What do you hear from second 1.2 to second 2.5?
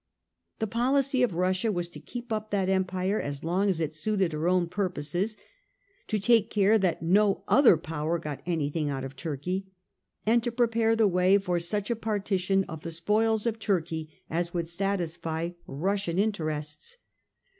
of Russia was to keep up